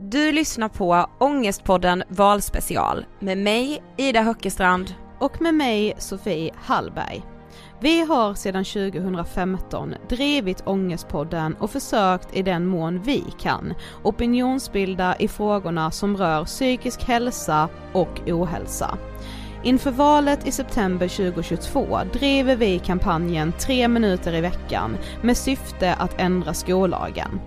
[0.00, 7.22] Du lyssnar på Ångestpodden Valspecial med mig Ida Höckestrand och med mig Sofie Hallberg.
[7.80, 15.28] Vi har sedan 2015 drivit Ångestpodden och försökt i den mån vi kan opinionsbilda i
[15.28, 18.98] frågorna som rör psykisk hälsa och ohälsa.
[19.62, 26.20] Inför valet i september 2022 driver vi kampanjen 3 minuter i veckan med syfte att
[26.20, 27.40] ändra skollagen.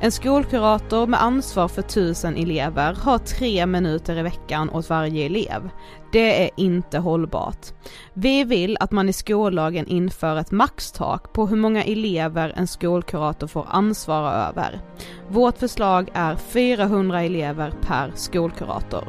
[0.00, 5.70] En skolkurator med ansvar för tusen elever har tre minuter i veckan åt varje elev.
[6.12, 7.66] Det är inte hållbart.
[8.14, 13.46] Vi vill att man i skollagen inför ett maxtak på hur många elever en skolkurator
[13.46, 14.80] får ansvara över.
[15.28, 19.08] Vårt förslag är 400 elever per skolkurator.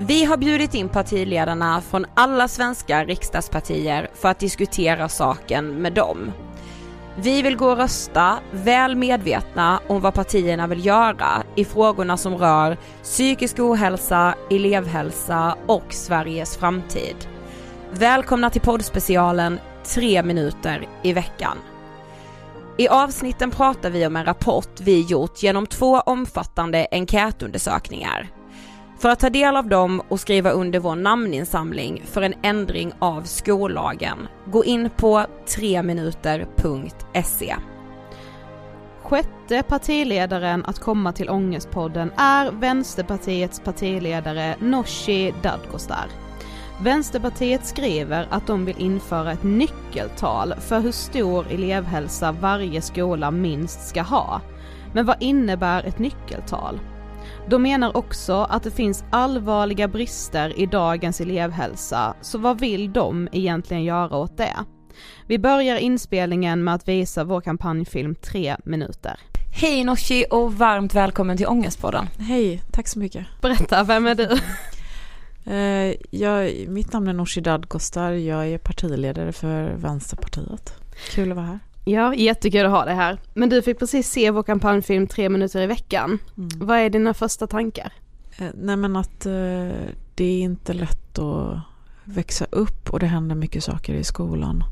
[0.00, 6.32] Vi har bjudit in partiledarna från alla svenska riksdagspartier för att diskutera saken med dem.
[7.22, 12.36] Vi vill gå och rösta väl medvetna om vad partierna vill göra i frågorna som
[12.36, 17.16] rör psykisk ohälsa, elevhälsa och Sveriges framtid.
[17.92, 21.58] Välkomna till poddspecialen 3 minuter i veckan.
[22.78, 28.39] I avsnitten pratar vi om en rapport vi gjort genom två omfattande enkätundersökningar.
[29.00, 33.22] För att ta del av dem och skriva under vår namninsamling för en ändring av
[33.22, 37.56] skollagen, gå in på 3minuter.se.
[39.02, 46.06] sjätte partiledaren att komma till Ångestpodden är Vänsterpartiets partiledare Nooshi Dadgostar.
[46.82, 53.88] Vänsterpartiet skriver att de vill införa ett nyckeltal för hur stor elevhälsa varje skola minst
[53.88, 54.40] ska ha.
[54.94, 56.80] Men vad innebär ett nyckeltal?
[57.50, 63.28] De menar också att det finns allvarliga brister i dagens elevhälsa, så vad vill de
[63.32, 64.56] egentligen göra åt det?
[65.26, 69.20] Vi börjar inspelningen med att visa vår kampanjfilm tre minuter.
[69.52, 72.06] Hej Nooshi och varmt välkommen till Ångestpodden.
[72.18, 73.26] Hej, tack så mycket.
[73.42, 74.28] Berätta, vem är du?
[75.44, 80.74] Eh, jag, mitt namn är Nooshi Dadgostar, jag är partiledare för Vänsterpartiet.
[81.10, 81.58] Kul att vara här.
[81.84, 83.18] Ja, jättekul att ha dig här.
[83.34, 86.18] Men du fick precis se vår kampanjfilm Tre minuter i veckan.
[86.36, 86.48] Mm.
[86.54, 87.92] Vad är dina första tankar?
[88.38, 89.32] Eh, nej men att eh,
[90.14, 91.58] det är inte lätt att
[92.04, 94.64] växa upp och det händer mycket saker i skolan.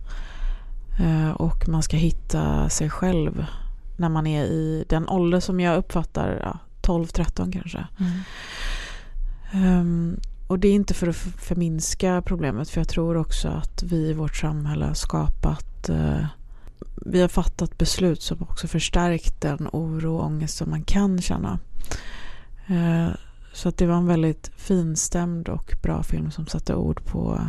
[1.00, 3.46] Eh, och man ska hitta sig själv
[3.96, 7.86] när man är i den ålder som jag uppfattar, ja, 12-13 kanske.
[8.00, 9.80] Mm.
[9.80, 13.96] Um, och det är inte för att förminska problemet för jag tror också att vi
[13.96, 15.90] i vårt samhälle har skapat
[16.96, 21.58] vi har fattat beslut som också förstärkt den oro och ångest som man kan känna.
[22.70, 23.08] Uh,
[23.52, 27.40] så att det var en väldigt finstämd och bra film som satte ord på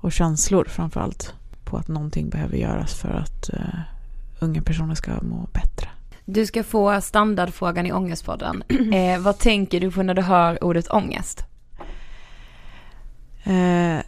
[0.00, 1.34] och känslor framförallt
[1.64, 3.80] på att någonting behöver göras för att uh,
[4.40, 5.88] unga personer ska må bättre.
[6.24, 8.62] Du ska få standardfrågan i Ångestpodden.
[8.94, 11.44] Eh, vad tänker du på när du hör ordet ångest?
[13.44, 13.98] Eh,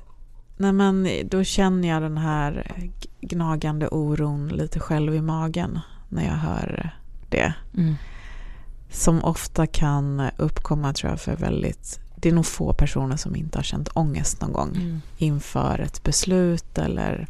[0.60, 2.72] nej men då känner jag den här
[3.20, 6.94] gnagande oron lite själv i magen när jag hör
[7.28, 7.54] det.
[7.76, 7.94] Mm.
[8.90, 13.58] Som ofta kan uppkomma tror jag för väldigt, det är nog få personer som inte
[13.58, 15.00] har känt ångest någon gång mm.
[15.16, 17.26] inför ett beslut eller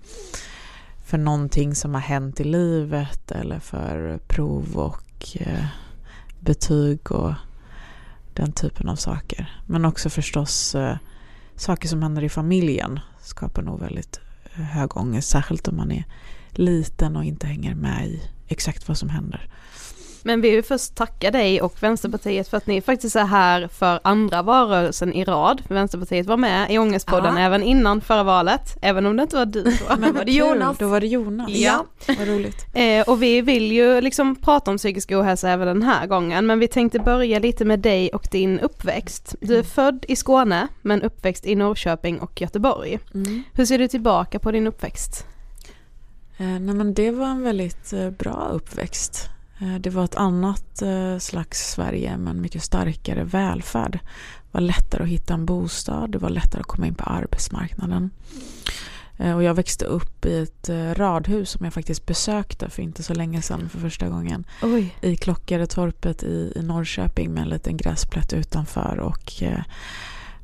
[1.05, 5.65] för någonting som har hänt i livet eller för prov och eh,
[6.41, 7.33] betyg och
[8.35, 9.61] den typen av saker.
[9.67, 10.97] Men också förstås eh,
[11.57, 13.01] saker som händer i familjen
[13.31, 14.21] skapar nog väldigt
[14.55, 16.05] eh, hög ångest, särskilt om man är
[16.51, 19.49] liten och inte hänger med i exakt vad som händer.
[20.23, 24.01] Men vi vill först tacka dig och Vänsterpartiet för att ni faktiskt är här för
[24.05, 25.63] andra valrörelsen i rad.
[25.69, 27.43] Vänsterpartiet var med i Ångestpodden ja.
[27.43, 29.97] även innan förra valet, även om det inte var du då.
[29.99, 30.79] Men var det Jonas?
[30.79, 31.51] Då var det Jonas.
[31.51, 31.87] Ja.
[32.07, 32.67] Vad roligt.
[32.75, 36.59] Eh, och vi vill ju liksom prata om psykisk ohälsa även den här gången, men
[36.59, 39.35] vi tänkte börja lite med dig och din uppväxt.
[39.41, 39.67] Du är mm.
[39.67, 42.99] född i Skåne, men uppväxt i Norrköping och Göteborg.
[43.15, 43.43] Mm.
[43.53, 45.27] Hur ser du tillbaka på din uppväxt?
[46.37, 49.29] Eh, nej men det var en väldigt eh, bra uppväxt.
[49.61, 53.93] Eh, det var ett annat eh, slags Sverige med en mycket starkare välfärd.
[53.93, 58.11] Det var lättare att hitta en bostad, det var lättare att komma in på arbetsmarknaden.
[59.17, 63.15] Eh, och jag växte upp i ett radhus som jag faktiskt besökte för inte så
[63.15, 64.45] länge sedan för första gången.
[64.63, 64.97] Oj.
[65.01, 69.33] I Klockaretorpet i, i Norrköping med en liten gräsplätt utanför och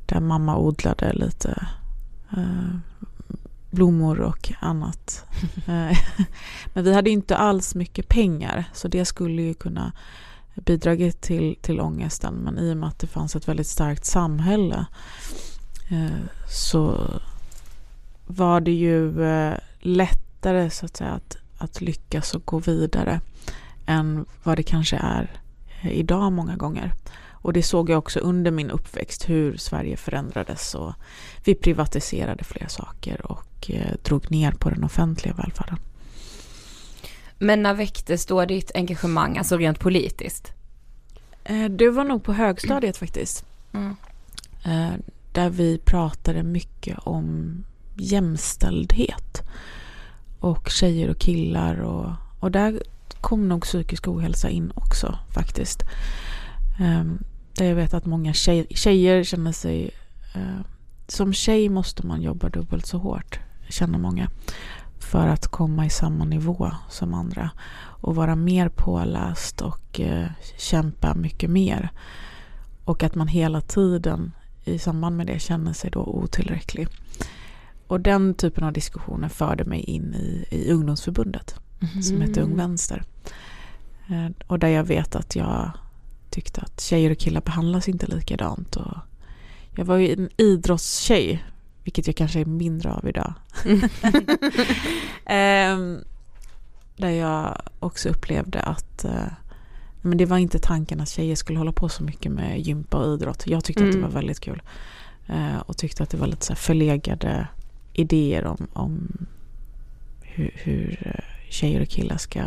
[0.05, 1.67] där mamma odlade lite
[3.69, 5.25] blommor och annat.
[5.67, 5.97] Eh,
[6.73, 9.91] men vi hade inte alls mycket pengar så det skulle ju kunna
[10.55, 12.33] bidragit till, till ångesten.
[12.33, 14.85] Men i och med att det fanns ett väldigt starkt samhälle
[15.89, 17.09] eh, så
[18.27, 23.21] var det ju eh, lättare så att säga att, att lyckas och gå vidare
[23.85, 25.31] än vad det kanske är
[25.81, 26.93] idag många gånger.
[27.41, 30.93] Och det såg jag också under min uppväxt hur Sverige förändrades och
[31.43, 35.79] vi privatiserade fler saker och eh, drog ner på den offentliga välfärden.
[37.37, 40.53] Men när väcktes då ditt engagemang, alltså rent politiskt?
[41.43, 43.45] Eh, det var nog på högstadiet faktiskt.
[43.73, 43.95] Mm.
[44.65, 44.99] Eh,
[45.31, 47.63] där vi pratade mycket om
[47.95, 49.41] jämställdhet.
[50.39, 52.81] Och tjejer och killar och, och där
[53.21, 55.83] kom nog psykisk ohälsa in också faktiskt.
[56.79, 59.91] Um, där jag vet att många tjej, tjejer känner sig...
[60.35, 60.61] Uh,
[61.07, 64.29] som tjej måste man jobba dubbelt så hårt, känner många.
[64.99, 67.49] För att komma i samma nivå som andra.
[68.01, 71.89] Och vara mer påläst och uh, kämpa mycket mer.
[72.83, 74.31] Och att man hela tiden
[74.63, 76.87] i samband med det känner sig då otillräcklig.
[77.87, 82.03] Och den typen av diskussioner förde mig in i, i ungdomsförbundet mm.
[82.03, 83.03] som heter Ung Vänster.
[84.11, 85.71] Uh, och där jag vet att jag
[86.37, 88.75] tyckte att tjejer och killar behandlas inte likadant.
[88.75, 88.97] Och
[89.75, 91.45] jag var ju en idrottstjej,
[91.83, 93.33] vilket jag kanske är mindre av idag.
[93.65, 93.79] um,
[96.97, 99.27] där jag också upplevde att uh,
[100.01, 103.13] men det var inte tanken att tjejer skulle hålla på så mycket med gympa och
[103.13, 103.47] idrott.
[103.47, 103.89] Jag tyckte mm.
[103.89, 104.11] att det mm.
[104.11, 104.61] var väldigt kul.
[105.29, 107.47] Uh, och tyckte att det var lite så förlegade
[107.93, 109.25] idéer om, om
[110.21, 112.43] hur, hur, eh, tjejer och killar ska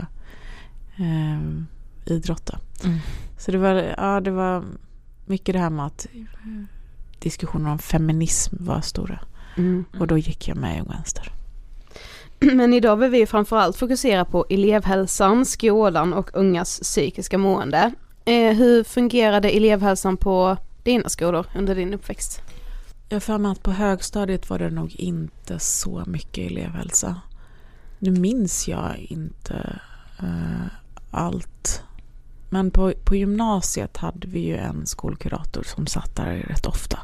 [0.99, 1.66] um,
[2.04, 2.59] idrotta.
[2.85, 2.99] Mm.
[3.40, 4.64] Så det var, ja, det var
[5.26, 6.06] mycket det här med att
[7.18, 9.18] diskussioner om feminism var stora.
[9.56, 9.85] Mm.
[9.99, 11.32] Och då gick jag med i Vänster.
[12.38, 17.92] Men idag vill vi framförallt fokusera på elevhälsan, skolan och ungas psykiska mående.
[18.25, 22.42] Eh, hur fungerade elevhälsan på dina skolor under din uppväxt?
[23.09, 27.20] Jag för mig att på högstadiet var det nog inte så mycket elevhälsa.
[27.99, 29.80] Nu minns jag inte
[30.23, 30.66] uh,
[31.11, 31.82] allt.
[32.50, 36.99] Men på, på gymnasiet hade vi ju en skolkurator som satt där rätt ofta.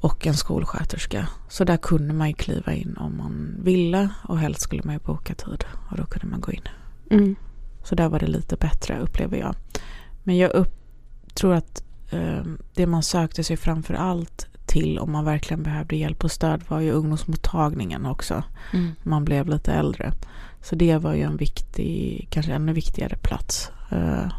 [0.00, 1.28] Och en skolsköterska.
[1.48, 5.00] Så där kunde man ju kliva in om man ville och helst skulle man ju
[5.00, 6.68] boka tid och då kunde man gå in.
[7.10, 7.36] Mm.
[7.84, 9.54] Så där var det lite bättre upplever jag.
[10.22, 10.74] Men jag upp,
[11.34, 12.42] tror att eh,
[12.74, 16.80] det man sökte sig framför allt till om man verkligen behövde hjälp och stöd var
[16.80, 18.42] ju ungdomsmottagningen också.
[18.72, 18.90] Mm.
[19.02, 20.12] Man blev lite äldre.
[20.62, 24.32] Så det var ju en viktig, kanske ännu viktigare plats eh,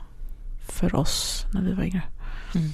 [0.68, 2.02] för oss när vi var yngre.
[2.56, 2.70] Mm.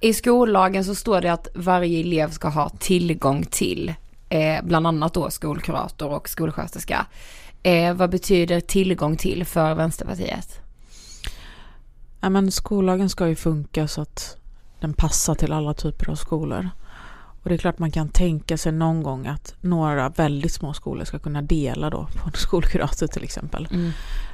[0.00, 3.94] I skollagen så står det att varje elev ska ha tillgång till
[4.28, 7.06] eh, bland annat då skolkurator och skolsköterska.
[7.62, 10.60] Eh, vad betyder tillgång till för Vänsterpartiet?
[12.20, 14.36] Ja, men skollagen ska ju funka så att
[14.80, 16.70] den passar till alla typer av skolor.
[17.42, 21.04] Och det är klart man kan tänka sig någon gång att några väldigt små skolor
[21.04, 23.68] ska kunna dela då på en skolkurator till exempel.
[23.70, 23.90] Mm.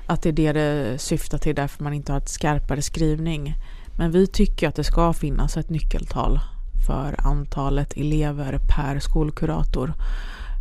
[0.06, 3.54] Att det är det det syftar till därför man inte har ett skarpare skrivning.
[3.98, 6.40] Men vi tycker att det ska finnas ett nyckeltal
[6.86, 9.94] för antalet elever per skolkurator.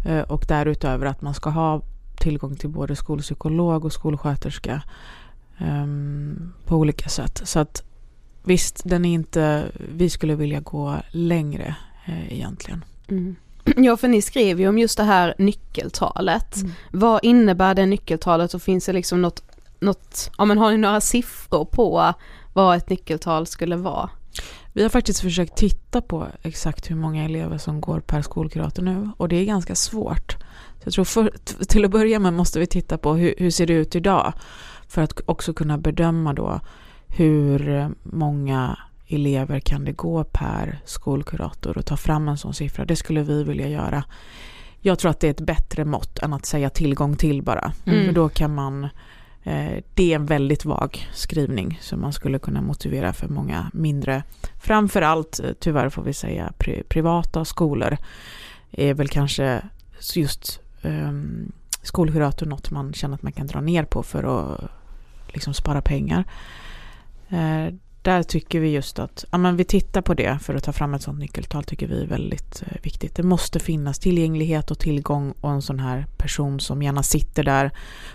[0.05, 1.81] Eh, och därutöver att man ska ha
[2.17, 4.81] tillgång till både skolpsykolog och skolsköterska
[5.61, 7.41] um, på olika sätt.
[7.43, 7.83] Så att
[8.43, 11.75] visst, den är inte, vi skulle vilja gå längre
[12.05, 12.85] eh, egentligen.
[13.07, 13.35] Mm.
[13.75, 16.55] Ja, för ni skrev ju om just det här nyckeltalet.
[16.55, 16.71] Mm.
[16.91, 19.43] Vad innebär det nyckeltalet och finns det liksom något,
[19.79, 22.13] något, ja men har ni några siffror på
[22.53, 24.09] vad ett nyckeltal skulle vara?
[24.73, 29.09] Vi har faktiskt försökt titta på exakt hur många elever som går per skolkurator nu
[29.17, 30.31] och det är ganska svårt.
[30.79, 31.33] Så jag tror för,
[31.65, 34.33] till att börja med måste vi titta på hur, hur ser det ut idag
[34.87, 36.59] för att också kunna bedöma då
[37.07, 42.85] hur många elever kan det gå per skolkurator och ta fram en sån siffra.
[42.85, 44.03] Det skulle vi vilja göra.
[44.79, 47.71] Jag tror att det är ett bättre mått än att säga tillgång till bara.
[47.85, 48.05] Mm.
[48.05, 48.83] För då kan man,
[49.43, 54.23] eh, det är en väldigt vag skrivning som man skulle kunna motivera för många mindre,
[54.61, 57.97] framförallt eh, tyvärr får vi säga pri, privata skolor
[58.71, 59.61] är väl kanske
[60.15, 61.11] just eh,
[61.81, 64.71] skolkurator något man känner att man kan dra ner på för att
[65.27, 66.23] liksom spara pengar.
[67.29, 67.73] Eh,
[68.05, 70.93] där tycker vi just att ja, men vi tittar på det för att ta fram
[70.93, 73.15] ett sådant nyckeltal tycker vi är väldigt eh, viktigt.
[73.15, 77.71] Det måste finnas tillgänglighet och tillgång och en sån här person som gärna sitter där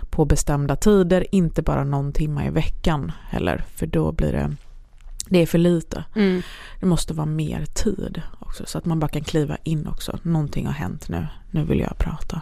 [0.09, 4.55] på bestämda tider, inte bara någon timme i veckan heller, för då blir det
[5.29, 6.03] det är för lite.
[6.15, 6.41] Mm.
[6.79, 10.19] Det måste vara mer tid också så att man bara kan kliva in också.
[10.23, 12.41] Någonting har hänt nu, nu vill jag prata.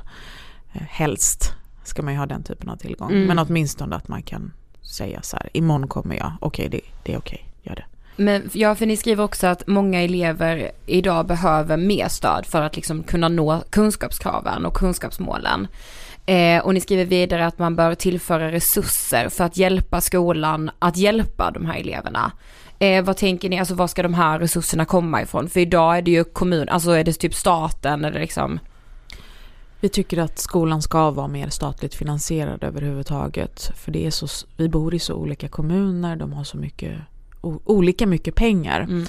[0.74, 1.54] Eh, helst
[1.84, 3.28] ska man ju ha den typen av tillgång, mm.
[3.28, 7.14] men åtminstone att man kan säga så här, imorgon kommer jag, okej okay, det, det
[7.14, 7.86] är okej, okay, gör det.
[8.16, 12.76] Men ja, för ni skriver också att många elever idag behöver mer stöd för att
[12.76, 15.68] liksom kunna nå kunskapskraven och kunskapsmålen.
[16.26, 20.98] Eh, och ni skriver vidare att man bör tillföra resurser för att hjälpa skolan att
[20.98, 22.32] hjälpa de här eleverna.
[22.80, 25.50] Eh, vad tänker ni, alltså var ska de här resurserna komma ifrån?
[25.50, 28.60] För idag är det ju kommun, alltså är det typ staten eller liksom
[29.82, 33.72] vi tycker att skolan ska vara mer statligt finansierad överhuvudtaget.
[33.76, 36.98] För det är så, vi bor i så olika kommuner, de har så mycket,
[37.42, 38.80] olika mycket pengar.
[38.80, 39.06] Mm.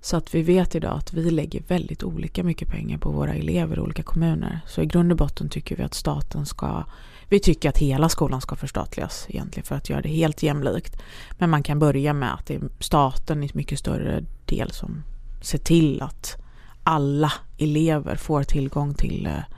[0.00, 3.76] Så att vi vet idag att vi lägger väldigt olika mycket pengar på våra elever
[3.76, 4.60] i olika kommuner.
[4.66, 6.84] Så i grund och botten tycker vi att staten ska
[7.28, 10.96] vi tycker att hela skolan ska förstatligas egentligen för att göra det helt jämlikt.
[11.38, 15.02] Men man kan börja med att det är staten i mycket större del som
[15.42, 16.36] ser till att
[16.82, 19.55] alla elever får tillgång till eh,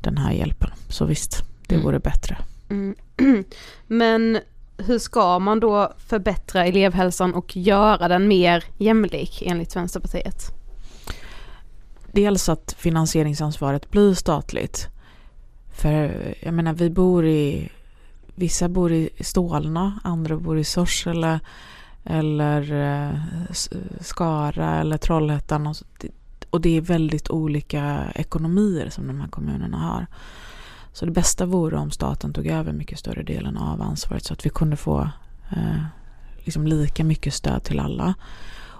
[0.00, 0.70] den här hjälpen.
[0.88, 1.84] Så visst, det mm.
[1.84, 2.38] vore bättre.
[2.68, 2.94] Mm.
[3.86, 4.38] Men
[4.78, 10.52] hur ska man då förbättra elevhälsan och göra den mer jämlik enligt Vänsterpartiet?
[12.12, 14.88] Dels att finansieringsansvaret blir statligt.
[15.74, 17.68] För jag menar vi bor i,
[18.34, 21.40] vissa bor i Stålna, andra bor i Sorsele
[22.04, 23.20] eller eh,
[24.00, 25.74] Skara eller Trollhättan.
[26.50, 30.06] Och det är väldigt olika ekonomier som de här kommunerna har.
[30.92, 34.46] Så det bästa vore om staten tog över mycket större delen av ansvaret så att
[34.46, 35.10] vi kunde få
[35.50, 35.84] eh,
[36.44, 38.14] liksom lika mycket stöd till alla.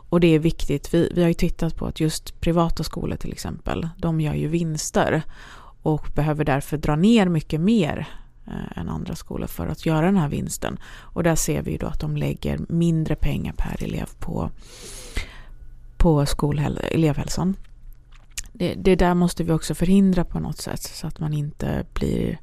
[0.08, 0.94] Och det är viktigt.
[0.94, 4.48] Vi, vi har ju tittat på att just privata skolor till exempel, de gör ju
[4.48, 5.22] vinster
[5.82, 8.08] och behöver därför dra ner mycket mer
[8.46, 10.78] eh, än andra skolor för att göra den här vinsten.
[10.86, 14.50] Och där ser vi ju då att de lägger mindre pengar per elev på,
[16.06, 17.56] på skolhäl- elevhälsan.
[18.52, 22.40] Det, det där måste vi också förhindra på något sätt så att man inte blir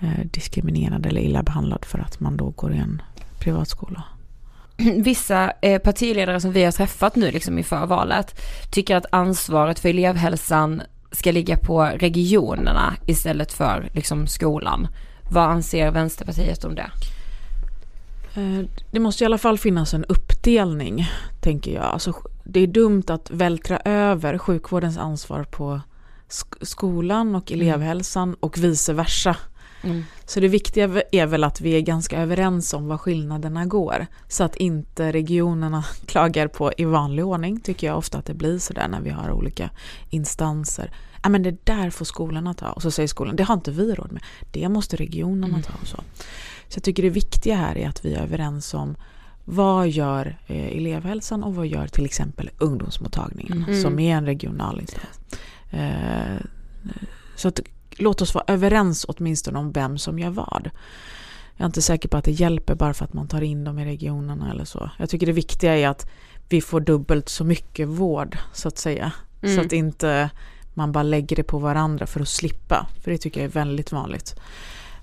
[0.00, 3.02] eh, diskriminerad eller illa behandlad för att man då går i en
[3.38, 4.04] privatskola.
[5.04, 8.40] Vissa eh, partiledare som vi har träffat nu liksom inför valet
[8.72, 14.88] tycker att ansvaret för elevhälsan ska ligga på regionerna istället för liksom skolan.
[15.30, 16.90] Vad anser Vänsterpartiet om det?
[18.34, 21.06] Eh, det måste i alla fall finnas en uppdelning,
[21.40, 21.84] tänker jag.
[21.84, 25.80] Alltså, det är dumt att vältra över sjukvårdens ansvar på
[26.62, 27.60] skolan och mm.
[27.60, 29.36] elevhälsan och vice versa.
[29.82, 30.04] Mm.
[30.24, 34.06] Så det viktiga är väl att vi är ganska överens om var skillnaderna går.
[34.28, 38.58] Så att inte regionerna klagar på i vanlig ordning, tycker jag ofta att det blir
[38.58, 39.70] sådär när vi har olika
[40.10, 40.90] instanser.
[41.22, 42.70] Ja men det där får skolorna ta.
[42.70, 44.22] Och så säger skolan, det har inte vi råd med.
[44.50, 45.62] Det måste regionerna mm.
[45.62, 46.02] ta och så.
[46.72, 48.96] Så jag tycker det viktiga här är att vi är överens om
[49.44, 53.82] vad gör eh, elevhälsan och vad gör till exempel ungdomsmottagningen mm.
[53.82, 55.20] som är en regional instans.
[55.70, 56.46] Eh,
[57.36, 57.60] så att
[57.90, 60.70] låt oss vara överens åtminstone om vem som gör vad.
[61.56, 63.78] Jag är inte säker på att det hjälper bara för att man tar in dem
[63.78, 64.90] i regionerna eller så.
[64.98, 66.10] Jag tycker det viktiga är att
[66.48, 69.12] vi får dubbelt så mycket vård så att säga.
[69.42, 69.56] Mm.
[69.56, 70.30] Så att inte
[70.74, 72.86] man bara lägger det på varandra för att slippa.
[73.02, 74.36] För det tycker jag är väldigt vanligt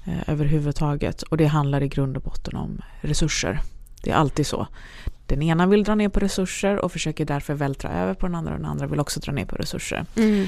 [0.10, 1.22] eh, överhuvudtaget.
[1.22, 3.60] Och det handlar i grund och botten om resurser.
[4.04, 4.68] Det är alltid så.
[5.26, 8.54] Den ena vill dra ner på resurser och försöker därför vältra över på den andra
[8.54, 10.06] och den andra vill också dra ner på resurser.
[10.16, 10.48] Mm.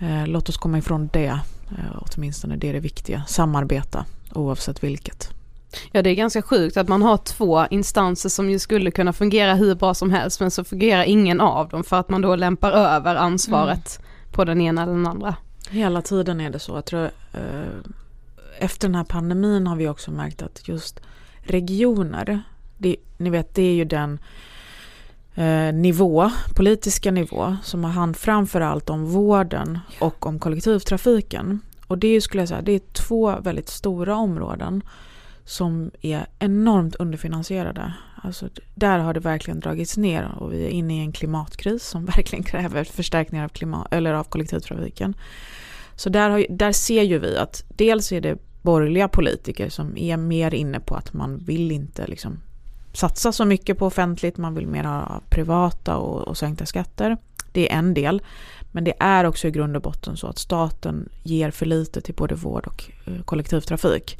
[0.00, 3.24] Eh, låt oss komma ifrån det, eh, åtminstone det är det viktiga.
[3.28, 4.04] Samarbeta
[4.34, 5.30] oavsett vilket.
[5.92, 9.54] Ja det är ganska sjukt att man har två instanser som ju skulle kunna fungera
[9.54, 12.72] hur bra som helst men så fungerar ingen av dem för att man då lämpar
[12.72, 14.32] över ansvaret mm.
[14.32, 15.34] på den ena eller den andra.
[15.70, 16.74] Hela tiden är det så.
[16.74, 17.40] Jag tror, eh,
[18.60, 21.00] efter den här pandemin har vi också märkt att just
[21.42, 22.42] regioner,
[22.78, 24.18] det, ni vet det är ju den
[25.34, 31.60] eh, nivå, politiska nivå som har hand framförallt om vården och om kollektivtrafiken.
[31.86, 34.82] Och det skulle jag säga, det är två väldigt stora områden
[35.44, 37.94] som är enormt underfinansierade.
[38.22, 42.04] Alltså, där har det verkligen dragits ner och vi är inne i en klimatkris som
[42.16, 45.14] verkligen kräver förstärkningar av, klimat, eller av kollektivtrafiken.
[45.96, 50.16] Så där, har, där ser ju vi att dels är det borgerliga politiker som är
[50.16, 52.40] mer inne på att man vill inte liksom
[52.92, 57.16] satsa så mycket på offentligt, man vill mer ha privata och, och sänkta skatter.
[57.52, 58.22] Det är en del.
[58.72, 62.14] Men det är också i grund och botten så att staten ger för lite till
[62.14, 64.18] både vård och eh, kollektivtrafik.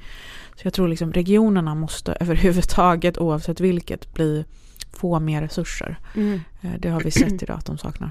[0.56, 4.44] Så jag tror liksom regionerna måste överhuvudtaget, oavsett vilket, bli,
[4.92, 5.98] få mer resurser.
[6.14, 6.40] Mm.
[6.60, 8.10] Eh, det har vi sett idag att de saknar.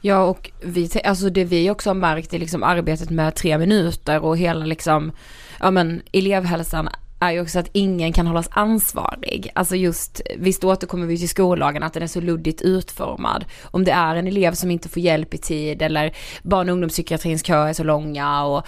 [0.00, 4.24] Ja och vi, alltså det vi också har märkt är liksom arbetet med tre minuter
[4.24, 5.12] och hela liksom,
[5.60, 6.88] ja men elevhälsan
[7.20, 9.50] är ju också att ingen kan hållas ansvarig.
[9.54, 13.44] Alltså just, visst återkommer vi till skollagen att den är så luddigt utformad.
[13.64, 17.46] Om det är en elev som inte får hjälp i tid eller barn och ungdomspsykiatrins
[17.46, 18.66] köer är så långa och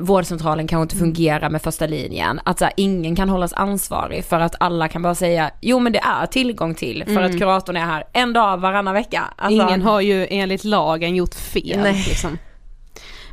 [0.00, 2.40] vårdcentralen kanske inte fungerar med första linjen.
[2.44, 5.92] Att så här, ingen kan hållas ansvarig för att alla kan bara säga jo men
[5.92, 7.24] det är tillgång till för mm.
[7.24, 9.22] att kuratorn är här en dag varannan vecka.
[9.36, 11.80] Alltså, ingen har ju enligt lagen gjort fel.
[11.82, 12.04] Nej.
[12.08, 12.38] Liksom.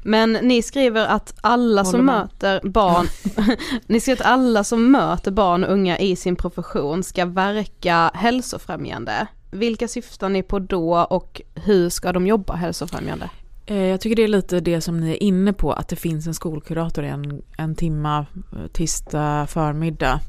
[0.08, 2.20] Men ni skriver att alla Håller som man.
[2.20, 3.08] möter barn,
[3.88, 9.28] ni skriver att alla som möter barn och unga i sin profession ska verka hälsofrämjande.
[9.52, 13.30] Vilka syftar ni på då och hur ska de jobba hälsofrämjande?
[13.66, 16.28] Eh, jag tycker det är lite det som ni är inne på, att det finns
[16.28, 20.20] en skolkurator en, en timma eh, tisdag förmiddag.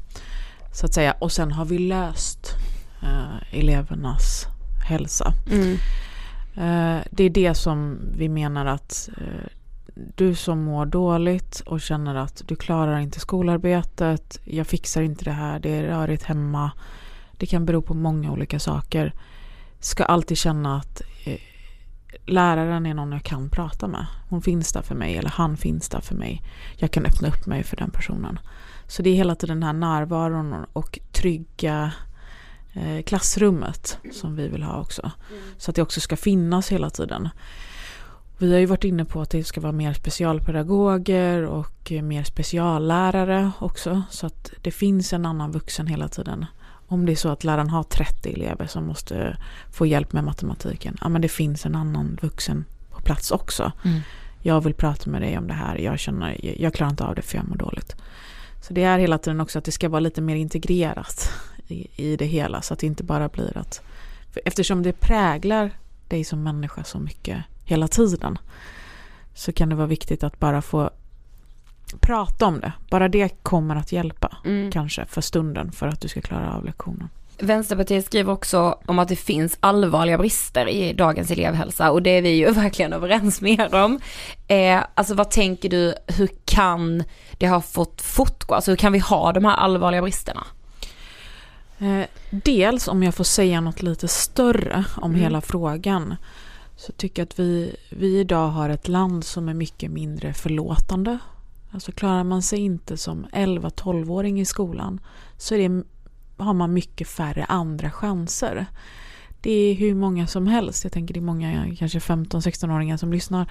[0.73, 1.15] Så att säga.
[1.19, 2.55] Och sen har vi löst
[3.03, 4.45] eh, elevernas
[4.87, 5.33] hälsa.
[5.51, 5.77] Mm.
[6.57, 9.56] Eh, det är det som vi menar att eh,
[10.15, 15.31] du som mår dåligt och känner att du klarar inte skolarbetet, jag fixar inte det
[15.31, 16.71] här, det är rörigt hemma.
[17.37, 19.13] Det kan bero på många olika saker.
[19.79, 21.39] Ska alltid känna att eh,
[22.25, 24.05] läraren är någon jag kan prata med.
[24.29, 26.43] Hon finns där för mig eller han finns där för mig.
[26.75, 28.39] Jag kan öppna upp mig för den personen.
[28.87, 31.91] Så det är hela tiden den här närvaron och trygga
[32.73, 35.11] eh, klassrummet som vi vill ha också.
[35.31, 35.43] Mm.
[35.57, 37.29] Så att det också ska finnas hela tiden.
[38.39, 43.51] Vi har ju varit inne på att det ska vara mer specialpedagoger och mer speciallärare
[43.59, 44.01] också.
[44.09, 46.45] Så att det finns en annan vuxen hela tiden.
[46.87, 49.37] Om det är så att läraren har 30 elever som måste
[49.71, 50.97] få hjälp med matematiken.
[51.01, 53.71] Ja men det finns en annan vuxen på plats också.
[53.85, 53.99] Mm.
[54.41, 55.77] Jag vill prata med dig om det här.
[55.77, 57.95] Jag känner, jag klarar inte av det för jag mår dåligt.
[58.61, 61.29] Så det är hela tiden också att det ska vara lite mer integrerat
[61.67, 62.61] i, i det hela.
[62.61, 63.81] Så att det inte bara blir att...
[64.45, 65.71] eftersom det präglar
[66.07, 68.37] dig som människa så mycket hela tiden
[69.35, 70.89] så kan det vara viktigt att bara få
[71.99, 72.71] prata om det.
[72.89, 74.71] Bara det kommer att hjälpa Mm.
[74.71, 77.09] kanske för stunden för att du ska klara av lektionen.
[77.39, 82.21] Vänsterpartiet skriver också om att det finns allvarliga brister i dagens elevhälsa och det är
[82.21, 83.99] vi ju verkligen överens med er om.
[84.47, 87.03] Eh, alltså vad tänker du, hur kan
[87.37, 88.55] det ha fått fortgå?
[88.55, 90.43] Alltså hur kan vi ha de här allvarliga bristerna?
[91.79, 95.21] Eh, dels om jag får säga något lite större om Mm.
[95.21, 96.15] hela frågan
[96.77, 101.19] så tycker jag att vi, vi idag har ett land som är mycket mindre förlåtande.
[101.71, 104.99] Alltså klarar man sig inte som 11-12-åring i skolan
[105.37, 105.83] så är det,
[106.37, 108.65] har man mycket färre andra chanser.
[109.41, 113.49] Det är hur många som helst, jag tänker det är många kanske 15-16-åringar som lyssnar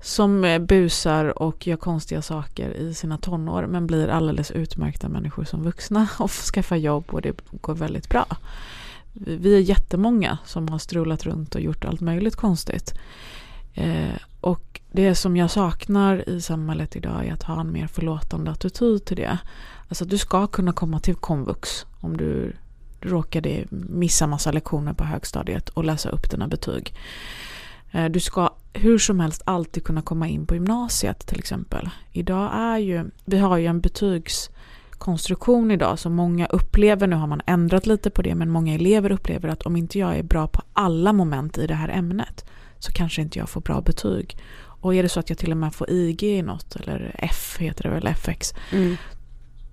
[0.00, 5.62] som busar och gör konstiga saker i sina tonår men blir alldeles utmärkta människor som
[5.62, 8.26] vuxna och skaffar jobb och det går väldigt bra.
[9.12, 12.94] Vi är jättemånga som har strulat runt och gjort allt möjligt konstigt.
[13.74, 18.50] Eh, och det som jag saknar i samhället idag är att ha en mer förlåtande
[18.50, 19.38] attityd till det.
[19.88, 22.56] Alltså att du ska kunna komma till komvux om du
[23.00, 26.94] råkade missa massa lektioner på högstadiet och läsa upp dina betyg.
[27.90, 31.90] Eh, du ska hur som helst alltid kunna komma in på gymnasiet till exempel.
[32.12, 34.50] Idag är ju, vi har ju en betygs
[35.00, 39.12] betygskonstruktion idag som många upplever, nu har man ändrat lite på det, men många elever
[39.12, 42.44] upplever att om inte jag är bra på alla moment i det här ämnet
[42.78, 44.36] så kanske inte jag får bra betyg.
[44.82, 47.56] Och är det så att jag till och med får IG i något, eller F
[47.58, 48.96] heter det väl, FX, Mm.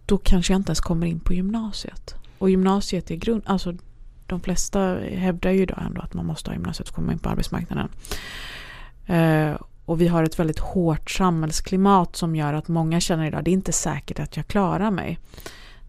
[0.05, 2.15] då kanske jag inte ens kommer in på gymnasiet.
[2.39, 3.73] Och gymnasiet är grund, alltså
[4.27, 7.19] de flesta hävdar ju idag ändå att man måste ha gymnasiet för att komma in
[7.19, 7.89] på arbetsmarknaden.
[9.05, 9.55] Eh,
[9.88, 13.54] och vi har ett väldigt hårt samhällsklimat som gör att många känner idag, det är
[13.54, 15.19] inte säkert att jag klarar mig.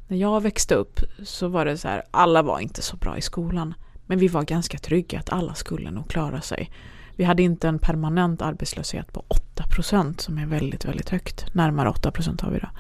[0.09, 3.23] När jag växte upp så var det så här, alla var inte så bra i
[3.23, 3.75] skolan.
[4.07, 6.71] Men vi var ganska trygga att alla skulle nog klara sig.
[7.17, 11.55] Vi hade inte en permanent arbetslöshet på 8% som är väldigt, väldigt högt.
[11.55, 12.71] Närmare 8% har vi idag.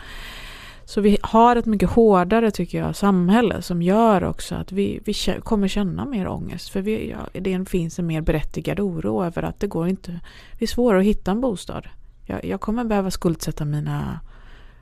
[0.88, 5.14] Så vi har ett mycket hårdare, tycker jag, samhälle som gör också att vi, vi
[5.42, 6.68] kommer känna mer ångest.
[6.68, 10.20] För vi, ja, det finns en mer berättigad oro över att det går inte,
[10.59, 11.88] det är svårare att hitta en bostad.
[12.24, 14.20] Jag, jag kommer behöva skuldsätta mina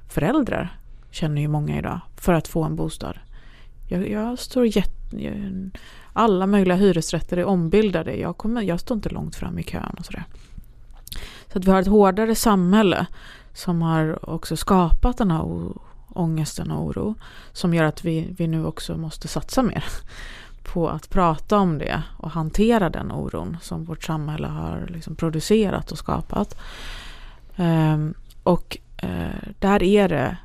[0.09, 0.79] föräldrar,
[1.11, 3.19] känner ju många idag, för att få en bostad.
[3.89, 5.17] Jag, jag står jätte,
[6.13, 8.17] alla möjliga hyresrätter är ombildade.
[8.17, 10.25] Jag, kommer, jag står inte långt fram i kön och sådär.
[11.53, 13.07] Så att vi har ett hårdare samhälle
[13.53, 15.73] som har också skapat den här
[16.17, 17.15] ångesten och oro.
[17.53, 19.85] Som gör att vi, vi nu också måste satsa mer
[20.63, 25.93] på att prata om det och hantera den oron som vårt samhälle har liksom producerat
[25.93, 26.59] och skapat.
[27.57, 30.37] Ehm, och eh, där är det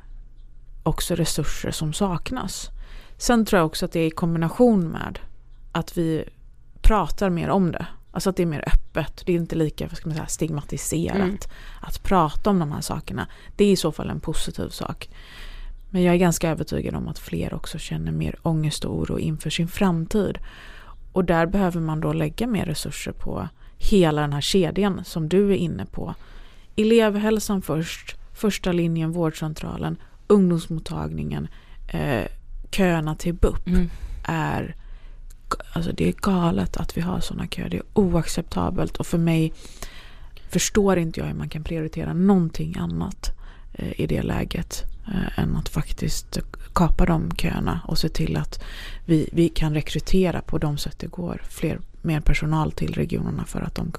[0.82, 2.70] också resurser som saknas.
[3.16, 5.18] Sen tror jag också att det är i kombination med
[5.72, 6.24] att vi
[6.82, 7.86] pratar mer om det.
[8.12, 9.22] Alltså att det är mer öppet.
[9.26, 11.16] Det är inte lika vad ska man säga, stigmatiserat.
[11.16, 11.38] Mm.
[11.80, 13.26] Att prata om de här sakerna.
[13.56, 15.08] Det är i så fall en positiv sak.
[15.92, 19.50] Men jag är ganska övertygad om att fler också känner mer ångest och oro inför
[19.50, 20.38] sin framtid.
[21.12, 25.50] Och där behöver man då lägga mer resurser på hela den här kedjan som du
[25.50, 26.14] är inne på.
[26.76, 31.48] Elevhälsan först, första linjen, vårdcentralen, ungdomsmottagningen,
[31.92, 32.26] eh,
[32.70, 33.90] köerna till BUP Mm.
[34.24, 34.76] är
[35.72, 37.68] Alltså det är galet att vi har sådana köer.
[37.68, 39.52] Det är oacceptabelt och för mig
[40.50, 43.30] förstår inte jag hur man kan prioritera någonting annat
[43.72, 46.38] eh, i det läget Eh, än att faktiskt
[46.72, 48.64] kapa de köerna och se till att
[49.04, 53.60] vi, vi kan rekrytera på de sätt det går fler, mer personal till regionerna för
[53.60, 53.92] att de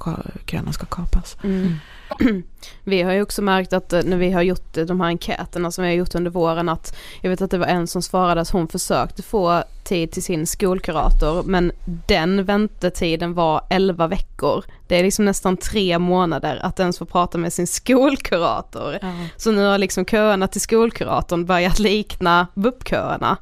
[0.45, 1.37] köerna ska kapas.
[1.43, 1.75] Mm.
[2.83, 5.71] Vi har ju också märkt att eh, när vi har gjort eh, de här enkäterna
[5.71, 8.41] som vi har gjort under våren att jag vet att det var en som svarade
[8.41, 11.71] att hon försökte få tid till sin skolkurator men
[12.07, 14.63] den väntetiden var 11 veckor.
[14.87, 18.99] Det är liksom nästan tre månader att ens få prata med sin skolkurator.
[19.37, 23.37] Så nu har liksom köerna till skolkuratorn börjat likna BUP-köerna.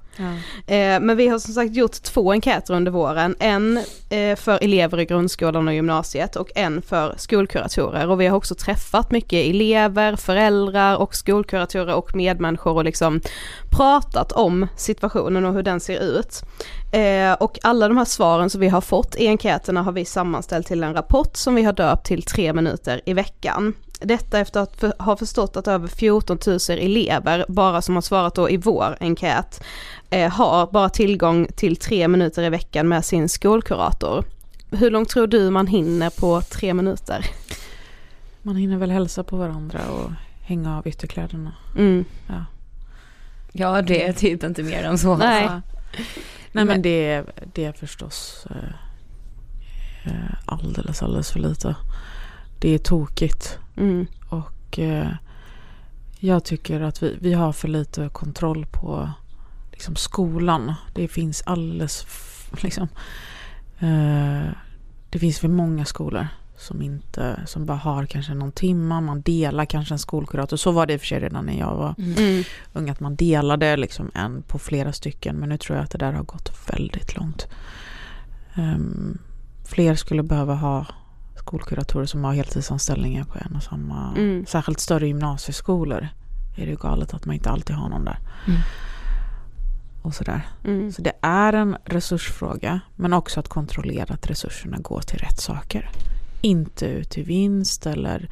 [0.67, 3.35] Eh, men vi har som sagt gjort två enkäter under våren.
[3.39, 3.77] En
[4.09, 8.09] eh, för elever i grundskolan och gymnasiet och en för skolkuratorer.
[8.09, 13.21] Och vi har också träffat mycket elever, föräldrar och skolkuratorer och medmänniskor och liksom
[13.69, 16.43] pratat om situationen och hur den ser ut.
[16.91, 20.67] Eh, och alla de här svaren som vi har fått i enkäterna har vi sammanställt
[20.67, 23.73] till en rapport som vi har döpt till tre minuter i veckan.
[23.99, 28.35] Detta efter att för, ha förstått att över 14 000 elever, bara som har svarat
[28.35, 29.63] då i vår enkät,
[30.09, 34.25] eh, har bara tillgång till tre minuter i veckan med sin skolkurator.
[34.71, 37.25] Hur långt tror du man hinner på tre minuter?
[38.41, 41.53] Man hinner väl hälsa på varandra och hänga av ytterkläderna.
[41.77, 42.05] Mm.
[43.51, 45.17] Ja det är typ inte mer än så.
[45.17, 45.43] Nej.
[45.45, 45.61] Ja.
[46.51, 48.73] Nej men det, är- det är förstås eh,
[50.11, 51.75] eh, alldeles, alldeles för lite.
[52.59, 53.57] Det är tokigt.
[53.77, 54.05] Mm.
[54.29, 55.07] Och eh,
[56.19, 59.09] Jag tycker att vi, vi har för lite kontroll på
[59.71, 60.73] liksom, skolan.
[60.95, 62.05] Det finns alldeles,
[62.63, 62.87] liksom,
[63.79, 64.49] eh,
[65.09, 66.27] det finns för många skolor
[66.61, 70.57] som inte, som bara har kanske någon timma, man delar kanske en skolkurator.
[70.57, 72.43] Så var det i och för sig redan när jag var Mm.
[72.73, 75.35] ung, att man delade liksom en på flera stycken.
[75.35, 77.47] Men nu tror jag att det där har gått väldigt långt.
[78.55, 79.17] Ehm,
[79.65, 80.85] fler skulle behöva ha
[81.37, 84.45] skolkuratorer som har heltidsanställningar på en och samma, Mm.
[84.45, 86.07] särskilt större gymnasieskolor.
[86.57, 88.19] Är det ju galet att man inte alltid har någon där.
[88.47, 88.59] Mm.
[90.01, 90.47] Och sådär.
[90.65, 90.91] Mm.
[90.91, 95.89] Så det är en resursfråga, men också att kontrollera att resurserna går till rätt saker.
[96.41, 98.29] Inte ut till vinst eller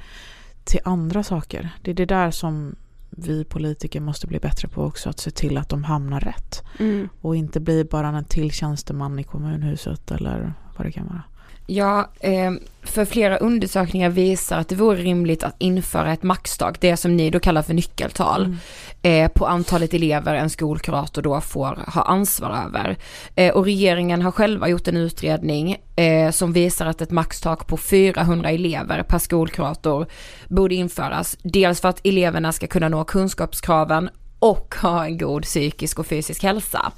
[0.63, 1.69] till andra saker.
[1.81, 2.75] Det är det där som
[3.09, 6.63] vi politiker måste bli bättre på också, att se till att de hamnar rätt.
[6.79, 7.09] Mm.
[7.21, 11.23] Och inte bli bara en till tjänsteman i kommunhuset eller vad det kan vara.
[11.71, 12.51] Ja, eh,
[12.83, 17.29] för flera undersökningar visar att det vore rimligt att införa ett maxtak, det som ni
[17.29, 18.55] då kallar för nyckeltal,
[19.01, 22.97] eh, på antalet elever en skolkurator då får ha ansvar över.
[23.35, 27.77] Eh, och regeringen har själva gjort en utredning eh, som visar att ett maxtak på
[27.77, 30.07] 400 elever per skolkurator
[30.47, 31.37] borde införas.
[31.43, 36.43] Dels för att eleverna ska kunna nå kunskapskraven och ha en god psykisk och fysisk
[36.43, 36.91] hälsa.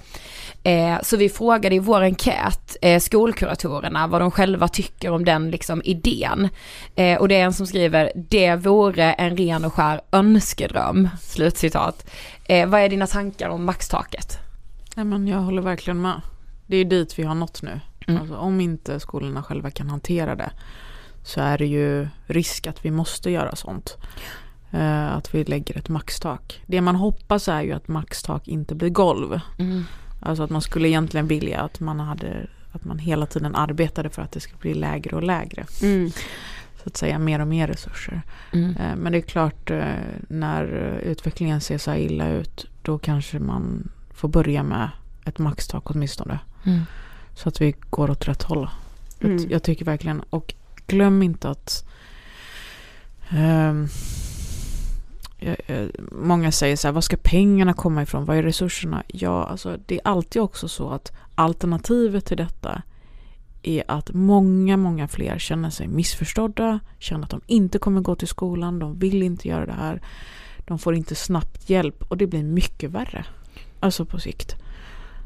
[0.64, 5.52] Eh, så vi frågade i vår enkät eh, skolkuratorerna vad de själva tycker om den
[5.52, 6.50] liksom idén.
[6.96, 11.10] Eh, och det är en som skriver, det vore en ren och skär önskedröm.
[11.22, 12.10] Slutcitat.
[12.46, 14.38] Eh, vad är dina tankar om maxtaket?
[14.96, 16.22] Nej, men jag håller verkligen med.
[16.68, 17.80] Det är dit vi har nått nu.
[18.08, 18.22] Mm.
[18.22, 20.52] Alltså, om inte skolorna själva kan hantera det
[21.24, 23.98] så är det ju risk att vi måste göra sånt.
[24.72, 26.62] Eh, att vi lägger ett maxtak.
[26.66, 29.40] Det man hoppas är ju att maxtak inte blir golv.
[29.60, 29.84] Mm.
[30.20, 34.22] Alltså att man skulle egentligen vilja att man hade att man hela tiden arbetade för
[34.22, 35.66] att det ska bli lägre och lägre.
[35.82, 36.12] Mm.
[36.84, 38.22] Så att säga mer och mer resurser.
[38.54, 38.76] Mm.
[38.76, 39.84] Eh, Men det är klart eh,
[40.30, 40.64] när
[41.04, 44.90] utvecklingen ser så här illa ut då kanske man får börja med
[45.26, 46.40] ett maxtak åtminstone.
[46.66, 46.82] Mm.
[47.36, 48.70] Så att vi går åt rätt håll.
[49.20, 49.60] Jag- Mm.
[49.60, 50.54] Tycker verkligen, och
[50.88, 51.86] glöm inte att
[53.30, 53.88] jag-
[55.42, 58.26] Eh, många säger så här, var ska pengarna komma ifrån?
[58.26, 59.04] Vad är resurserna?
[59.08, 62.82] Ja, alltså det är alltid också så att alternativet till detta
[63.64, 68.28] är att många, många fler känner sig missförstådda, känner att de inte kommer gå till
[68.28, 70.02] skolan, de vill inte göra det här,
[70.58, 73.26] de får inte snabbt hjälp och det blir mycket värre.
[73.80, 74.56] Alltså på sikt.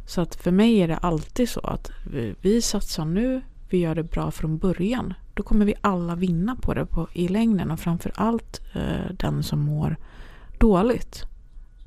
[0.08, 3.96] Så att för mig är det alltid så att vi, vi satsar nu, vi gör
[3.96, 5.14] det bra från början.
[5.36, 9.44] Då kommer vi alla vinna på det på, i längden och framför allt eh, den
[9.44, 9.98] som mår
[10.58, 11.24] dåligt.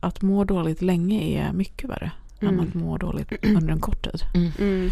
[0.00, 2.60] Att må dåligt länge är mycket värre än Mm.
[2.68, 4.22] att må dåligt under en kort tid.
[4.34, 4.90] Mm.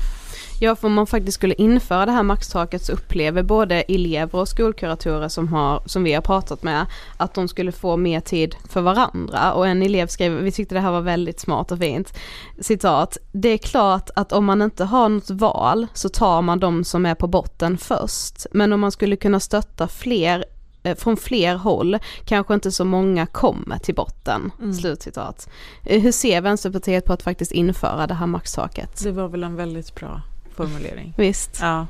[0.60, 4.48] Ja, för om man faktiskt skulle införa det här maxtaket så upplever både elever och
[4.48, 8.80] skolkuratorer som, har, som vi har pratat med att de skulle få mer tid för
[8.80, 9.52] varandra.
[9.52, 12.18] Och en elev skrev, vi tyckte det här var väldigt smart och fint,
[12.60, 16.84] citat, det är klart att om man inte har något val så tar man de
[16.84, 18.46] som är på botten först.
[18.52, 20.44] Men om man skulle kunna stötta fler
[20.94, 24.50] från fler håll kanske inte så många kommer till botten.
[24.58, 24.74] Mm.
[24.74, 25.48] Slutcitat.
[25.84, 29.02] Eh, Hur ser Vänsterpartiet på att faktiskt införa det här maxtaket?
[29.04, 30.22] Det var väl en väldigt bra
[30.54, 31.14] formulering.
[31.18, 31.58] Visst.
[31.62, 31.86] Ja.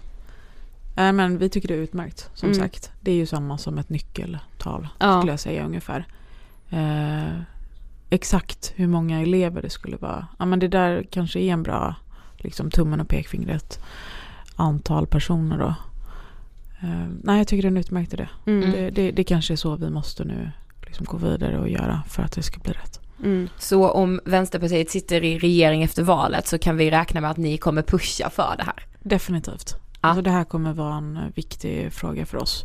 [0.96, 2.61] Nej, men vi tycker det är utmärkt som Mm.
[2.61, 2.90] sagt.
[3.00, 5.18] Det är ju samma som ett nyckeltal Ja.
[5.18, 6.06] skulle jag säga ungefär.
[6.70, 7.40] Eh,
[8.11, 10.26] exakt hur många elever det skulle vara.
[10.38, 11.94] Ja men det där kanske är en bra
[12.37, 13.80] liksom tummen och pekfingret
[14.56, 15.74] antal personer då.
[16.81, 18.29] Eh, nej jag tycker det är en utmärkt idé.
[18.47, 18.71] Mm.
[18.71, 20.51] Det, det, det kanske är så vi måste nu
[20.87, 23.01] liksom gå vidare och göra för att det ska bli rätt.
[23.25, 23.49] Mm.
[23.59, 27.59] Så om Vänsterpartiet sitter i regering efter valet så kan vi räkna med att ni
[27.59, 28.87] kommer pusha för det här.
[29.03, 29.77] Definitivt.
[29.77, 29.99] Ja.
[30.01, 32.65] Alltså det här kommer vara en viktig fråga för oss.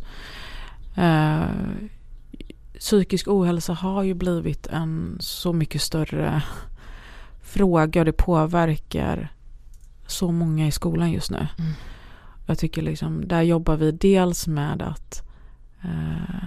[0.96, 1.42] Eh,
[2.78, 6.42] psykisk ohälsa har ju blivit en så mycket större
[7.42, 9.32] fråga och det påverkar
[10.06, 11.46] så många i skolan just nu.
[11.58, 11.72] Mm.
[12.46, 15.22] Jag tycker liksom, där jobbar vi dels med att,
[15.82, 16.44] eh,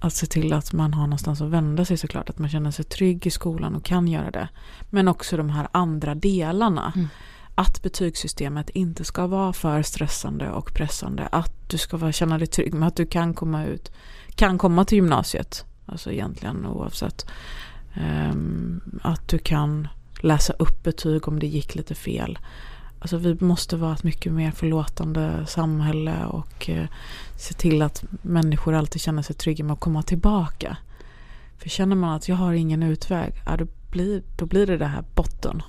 [0.00, 2.30] att se till att man har någonstans att vända sig såklart.
[2.30, 4.48] Att man känner sig trygg i skolan och kan göra det.
[4.90, 6.92] Men också de här andra delarna.
[6.96, 7.08] Mm.
[7.54, 11.26] Att betygssystemet inte ska vara för stressande och pressande.
[11.32, 13.92] Att du ska vara, känna dig trygg med att du kan komma ut,
[14.34, 15.64] kan komma till gymnasiet.
[15.86, 17.26] Alltså egentligen oavsett.
[17.94, 19.88] Ehm, att du kan
[20.20, 22.38] läsa upp betyg om det gick lite fel.
[23.04, 26.86] Alltså vi måste vara ett mycket mer förlåtande samhälle och eh,
[27.36, 30.76] se till att människor alltid känner sig trygga med att komma tillbaka.
[31.58, 34.86] För känner man att jag har ingen utväg, ja, då, blir, då blir det det
[34.86, 35.62] här botten.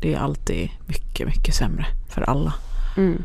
[0.00, 2.54] Det är alltid mycket, mycket sämre för alla.
[2.96, 3.22] Mm.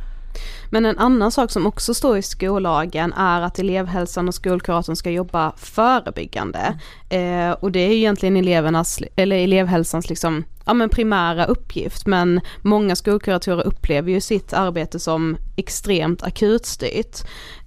[0.69, 5.09] Men en annan sak som också står i skollagen är att elevhälsan och skolkuratorn ska
[5.11, 6.79] jobba förebyggande.
[7.09, 7.49] Mm.
[7.49, 12.05] Eh, och det är egentligen elevernas, eller elevhälsans liksom, ja men primära uppgift.
[12.05, 17.17] Men många skolkuratorer upplever ju sitt arbete som extremt akutstyrt.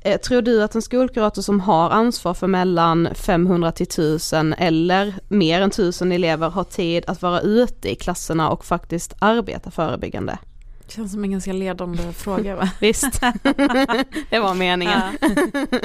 [0.00, 5.14] Eh, tror du att en skolkurator som har ansvar för mellan 500 till 1000 eller
[5.28, 10.38] mer än 1000 elever har tid att vara ute i klasserna och faktiskt arbeta förebyggande?
[10.86, 12.70] Det känns som en ganska ledande fråga va?
[12.80, 13.20] Visst,
[14.30, 15.00] det var meningen.
[15.20, 15.28] Ja.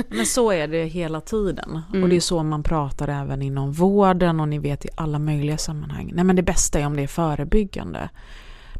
[0.10, 1.82] Men så är det hela tiden.
[1.90, 2.04] Mm.
[2.04, 5.58] Och det är så man pratar även inom vården och ni vet i alla möjliga
[5.58, 6.12] sammanhang.
[6.14, 8.10] Nej men det bästa är om det är förebyggande.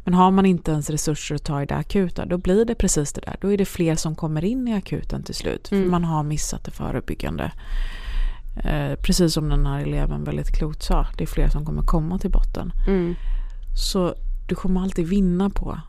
[0.04, 3.12] Men har man inte ens resurser att ta i det akuta, då blir det precis
[3.12, 3.36] det där.
[3.40, 5.72] Då är det fler som kommer in i akuten till slut.
[5.72, 5.84] Mm.
[5.84, 7.52] För man har missat det förebyggande.
[8.64, 12.18] Eh, precis som den här eleven väldigt klokt sa, det är fler som kommer komma
[12.18, 12.72] till botten.
[12.86, 13.14] Mm.
[13.74, 14.14] Så
[14.48, 15.80] du kommer alltid vinna på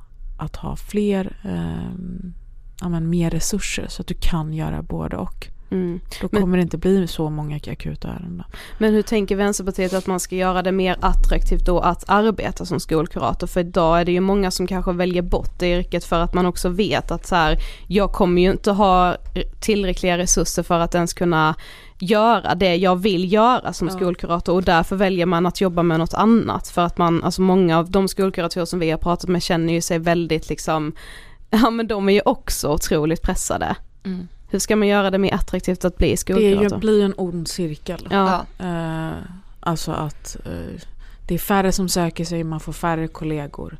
[0.42, 5.48] att ha fler, eh, men mer resurser så att du kan göra både och.
[5.72, 6.00] Mm.
[6.22, 8.44] Då kommer men, det inte bli så många akuta ärenden.
[8.78, 12.80] Men hur tänker Vänsterpartiet att man ska göra det mer attraktivt då att arbeta som
[12.80, 13.48] skolkurator?
[13.48, 16.46] För idag är det ju många som kanske väljer bort det yrket för att man
[16.46, 19.16] också vet att så här, jag kommer ju inte ha
[19.60, 21.56] tillräckliga resurser för att ens kunna
[22.02, 23.94] göra det jag vill göra som ja.
[23.94, 27.80] skolkurator och därför väljer man att jobba med något annat för att man, alltså många
[27.80, 30.94] av de skolkuratorer som vi har pratat med känner ju sig väldigt liksom,
[31.50, 33.76] ja men de är ju också otroligt pressade.
[34.04, 34.28] Mm.
[34.50, 36.70] Hur ska man göra det mer attraktivt att bli skolkurator?
[36.70, 38.08] Det blir ju en ond cirkel.
[38.12, 38.46] Ja.
[38.62, 39.12] Uh,
[39.60, 40.80] alltså att uh,
[41.28, 43.78] det är färre som söker sig, man får färre kollegor.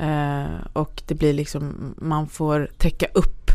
[0.00, 3.45] Uh, och det blir liksom, man får täcka upp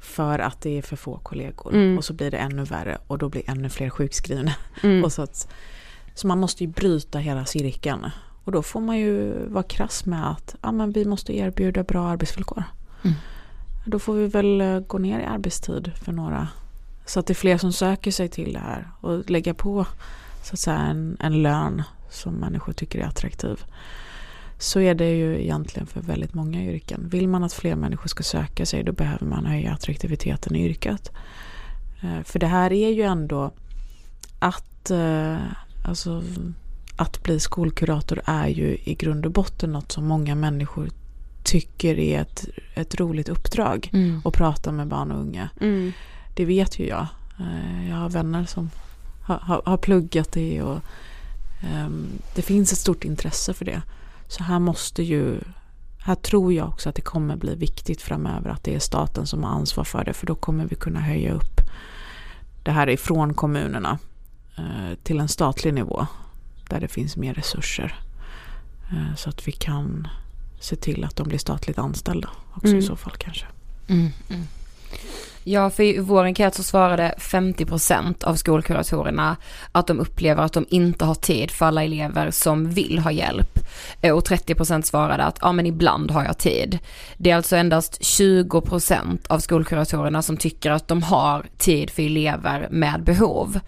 [0.00, 1.74] för att det är för få kollegor.
[1.74, 1.98] Mm.
[1.98, 4.54] Och så blir det ännu värre och då blir ännu fler sjukskrivna.
[4.82, 5.04] Mm.
[5.04, 5.48] och så, att,
[6.14, 8.06] så man måste ju bryta hela cirkeln.
[8.44, 12.08] Och då får man ju vara krass med att ja, men vi måste erbjuda bra
[12.08, 12.64] arbetsvillkor.
[13.02, 13.16] Mm.
[13.86, 16.48] Då får vi väl eh, gå ner i arbetstid för några.
[17.06, 19.86] Så att det är fler som söker sig till det här och lägga på
[20.42, 23.64] så att säga en, en lön som människor tycker är attraktiv.
[24.58, 27.08] Så är det ju egentligen för väldigt många yrken.
[27.08, 31.12] Vill man att fler människor ska söka sig då behöver man höja attraktiviteten i yrket.
[32.02, 33.50] Eh, för det här är ju ändå
[34.38, 35.36] att, eh,
[35.84, 36.22] alltså,
[36.96, 40.90] att bli skolkurator är ju i grund och botten något som många människor
[41.44, 44.22] tycker är ett, ett roligt uppdrag mm.
[44.24, 45.48] att prata med barn och unga.
[45.60, 45.92] Mm.
[46.34, 47.06] Det vet ju jag.
[47.40, 48.70] Eh, jag har vänner som
[49.22, 50.80] har, har, har pluggat det och
[51.86, 53.82] um, det finns ett stort intresse för det.
[54.28, 55.40] Så här måste ju,
[55.98, 59.44] här tror jag också att det kommer bli viktigt framöver att det är staten som
[59.44, 61.60] har ansvar för det för då kommer vi kunna höja upp
[62.62, 63.98] det här ifrån kommunerna
[64.58, 66.06] uh, till en statlig nivå
[66.68, 68.00] där det finns mer resurser.
[68.92, 70.08] Uh, så att vi kan
[70.60, 72.78] se till att de blir statligt anställda också mm.
[72.78, 73.46] i så fall kanske.
[73.88, 74.46] Mm, mm.
[75.44, 79.36] Ja, för i vår enkät så svarade 50% av skolkuratorerna
[79.72, 83.58] att de upplever att de inte har tid för alla elever som vill ha hjälp.
[84.00, 86.78] Eh, och 30% svarade att ja men ibland har jag tid.
[87.16, 92.68] Det är alltså endast 20% av skolkuratorerna som tycker att de har tid för elever
[92.70, 93.60] med behov.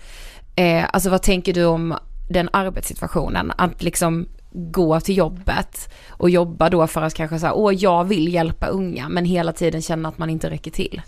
[0.56, 1.94] Eh, alltså vad tänker du om
[2.30, 3.52] den arbetssituationen?
[3.56, 8.34] Att liksom gå till jobbet och jobba då för att kanske säga, åh jag vill
[8.34, 11.02] hjälpa unga men hela tiden känna att man inte räcker till.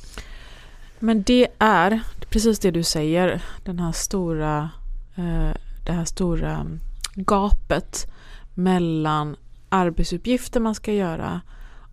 [0.99, 2.01] Men det är
[2.31, 4.71] precis det du säger, den här stora,
[5.17, 6.67] eh, det här stora
[7.15, 8.13] gapet
[8.55, 9.37] mellan
[9.69, 11.41] arbetsuppgifter man ska göra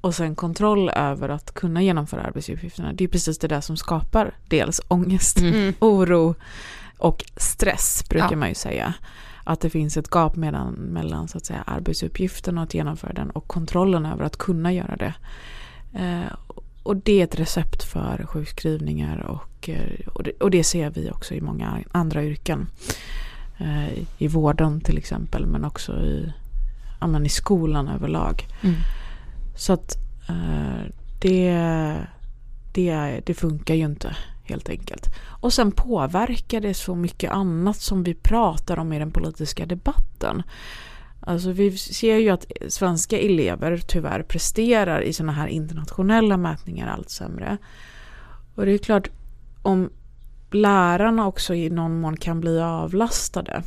[0.01, 2.93] och sen kontroll över att kunna genomföra arbetsuppgifterna.
[2.93, 5.73] Det är precis det där som skapar dels ångest, mm.
[5.79, 6.35] oro
[6.97, 8.37] och stress brukar ja.
[8.37, 8.93] man ju säga
[9.43, 13.29] att det finns ett gap mellan, mellan så att säga, arbetsuppgiften och att genomföra den
[13.29, 15.13] och kontrollen över att kunna göra det.
[15.93, 16.33] Eh,
[16.83, 21.11] och det är ett recept för sjukskrivningar och, eh, och, det, och det ser vi
[21.11, 22.67] också i många andra yrken.
[23.57, 26.33] Eh, I vården till exempel men också i,
[27.01, 28.45] ja, i skolan överlag.
[28.61, 28.75] Mm.
[29.55, 29.95] Så att
[30.29, 30.83] eh,
[31.21, 31.55] det,
[32.73, 34.15] det, det funkar ju inte
[34.49, 35.05] helt enkelt.
[35.41, 40.43] Och sen påverkar det så mycket annat som vi pratar om i den politiska debatten.
[41.19, 47.09] Alltså vi ser ju att svenska elever tyvärr presterar i sådana här internationella mätningar allt
[47.09, 47.57] sämre.
[48.55, 49.09] Och det är klart,
[49.61, 49.89] om
[50.51, 53.63] lärarna också i någon mån kan bli avlastade.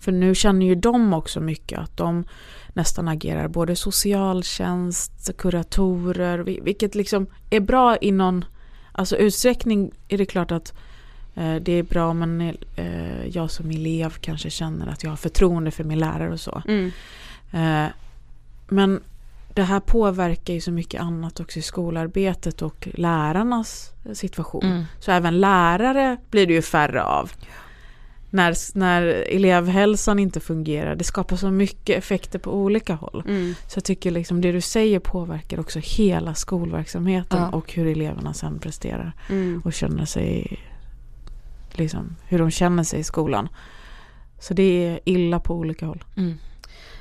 [0.00, 2.24] För nu känner ju de också mycket att de
[2.72, 8.44] nästan agerar både socialtjänst, kuratorer, vilket liksom är bra i någon
[8.92, 10.72] Alltså utsträckning är det klart att
[11.34, 12.40] eh, det är bra men
[12.76, 16.62] eh, jag som elev kanske känner att jag har förtroende för min lärare och så.
[16.68, 16.92] Mm.
[17.52, 17.90] Eh,
[18.68, 19.00] men
[19.54, 24.64] det här påverkar ju så mycket annat också i skolarbetet och lärarnas situation.
[24.64, 24.84] Mm.
[25.00, 27.32] Så även lärare blir det ju färre av.
[28.34, 33.22] När, när elevhälsan inte fungerar, det skapar så mycket effekter på olika håll.
[33.28, 33.54] Mm.
[33.68, 37.48] Så jag tycker liksom det du säger påverkar också hela skolverksamheten Ja.
[37.48, 39.62] och hur eleverna sen presterar Mm.
[39.64, 40.60] och känner sig,
[41.72, 43.48] liksom hur de känner sig i skolan.
[44.40, 46.04] Så det är illa på olika håll.
[46.16, 46.34] Mm.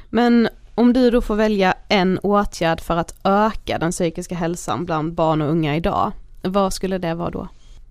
[0.10, 5.14] Men om du då får välja en åtgärd för att öka den psykiska hälsan bland
[5.14, 6.12] barn och unga idag,
[6.44, 7.48] vad skulle det vara då?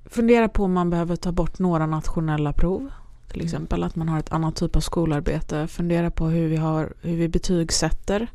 [0.06, 2.90] Fundera på om man behöver ta bort några nationella prov.
[3.30, 5.66] Till exempel att man har ett annat typ av skolarbete.
[5.66, 8.26] Fundera på hur vi, har, hur vi betygsätter.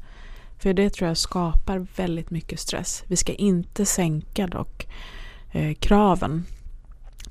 [0.60, 3.04] För det tror jag skapar väldigt mycket stress.
[3.08, 4.88] Vi ska inte sänka dock
[5.52, 6.46] eh, kraven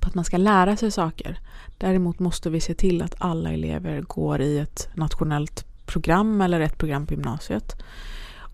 [0.00, 1.38] på att man ska lära sig saker.
[1.78, 6.78] Däremot måste vi se till att alla elever går i ett nationellt program eller ett
[6.78, 7.76] program på gymnasiet.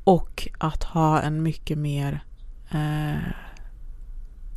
[0.05, 2.25] Och att ha en mycket mer
[2.71, 3.33] eh,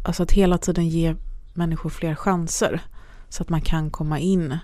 [0.04, 1.16] Alltså att hela tiden ge
[1.54, 2.82] människor fler chanser
[3.34, 4.58] så att man kan komma in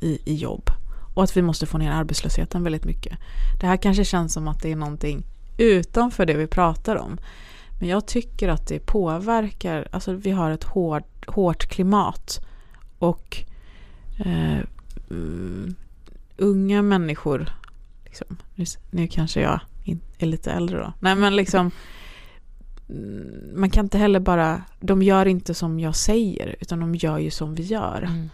[0.00, 0.70] i, i jobb.
[1.14, 3.18] Och att vi måste få ner arbetslösheten väldigt mycket.
[3.60, 5.22] Det här kanske känns som att det är någonting
[5.56, 7.18] utanför det vi pratar om.
[7.80, 12.40] Men jag tycker att det påverkar, alltså vi har ett hård, hårt klimat
[12.98, 13.44] och
[14.18, 14.58] eh,
[15.08, 15.74] um,
[16.36, 17.52] unga människor,
[18.04, 19.60] liksom, nu, nu kanske jag
[20.18, 21.70] är lite äldre då, nej men liksom
[23.54, 27.30] man kan inte heller bara, de gör inte som jag säger utan de gör ju
[27.30, 28.02] som vi gör.
[28.02, 28.30] Mm.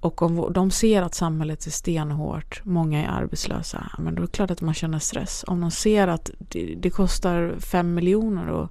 [0.00, 4.32] Och om de ser att samhället är stenhårt, många är arbetslösa, men då är det
[4.32, 5.44] klart att man känner stress.
[5.46, 8.70] Om de ser att det, det kostar fem miljoner att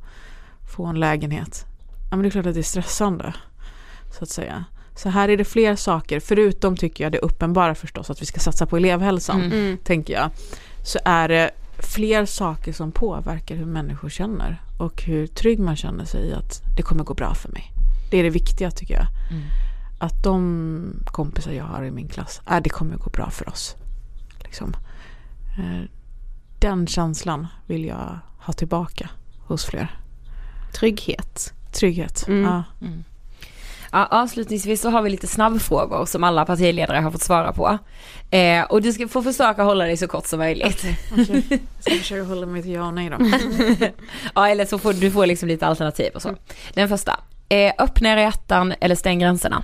[0.74, 1.66] få en lägenhet,
[2.10, 3.34] ja, men det är klart att det är stressande.
[4.18, 4.66] Så att säga.
[4.96, 8.40] Så här är det fler saker, förutom tycker jag det uppenbara förstås att vi ska
[8.40, 9.60] satsa på elevhälsan, Mm.
[9.60, 9.78] Mm.
[9.78, 10.30] tänker jag.
[10.84, 16.06] Så är det fler saker som påverkar hur människor känner och hur trygg man känner
[16.06, 17.72] sig i att det kommer gå bra för mig.
[18.12, 19.08] Det är det viktiga tycker jag.
[19.32, 19.44] Mm.
[20.00, 23.76] Att de kompisar jag har i min klass, äh, det kommer gå bra för oss.
[24.44, 24.76] Liksom.
[25.58, 25.90] Eh,
[26.60, 29.10] Den känslan vill jag ha tillbaka
[29.40, 30.00] hos fler.
[30.74, 31.54] Trygghet.
[31.72, 32.28] Trygghet.
[32.28, 32.44] Mm.
[32.44, 32.64] Ja.
[32.82, 33.04] Mm.
[33.92, 37.78] Ja, avslutningsvis så har vi lite snabbfrågor som alla partiledare har fått svara på.
[38.32, 40.86] Eh, och du ska få försöka hålla dig så kort som möjligt.
[41.12, 43.18] Okej, Jag ska försöka hålla mig till ja och nej då.
[44.36, 46.36] ja, eller så får du får liksom lite alternativ och så.
[46.74, 47.20] Den första.
[47.50, 49.64] Eh, öppna era hjärtan eller stäng gränserna.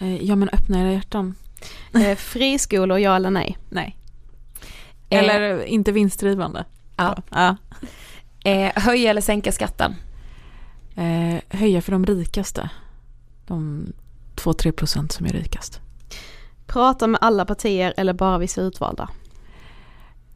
[0.00, 1.34] Eh, Ja men öppna era hjärtan.
[1.94, 3.58] Eh, friskolor, ja eller nej?
[3.68, 3.96] Nej.
[5.10, 6.64] Eh, Eller inte vinstdrivande.
[6.96, 7.16] Ja.
[7.30, 7.56] Ja.
[8.50, 9.94] Eh, höja eller sänka skatten.
[11.00, 12.70] Eh, höja för de rikaste.
[13.46, 13.86] De
[14.36, 15.80] 2-3 procent som är rikast.
[16.66, 19.08] Prata med alla partier eller bara vissa utvalda?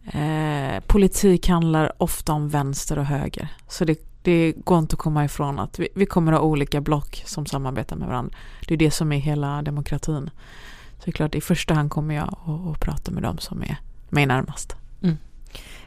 [0.06, 3.48] Eh, politik handlar ofta om vänster och höger.
[3.68, 6.80] Så det, det går inte att komma ifrån att vi, vi kommer att ha olika
[6.80, 8.36] block som samarbetar med varandra.
[8.68, 10.30] Det är det som är hela demokratin.
[10.98, 13.62] Så det är klart, i första hand kommer jag att, att prata med dem som
[13.62, 13.76] är
[14.08, 14.76] mig närmast.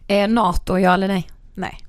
[0.08, 1.28] Eh, NATO, ja eller nej?
[1.54, 1.80] Nej.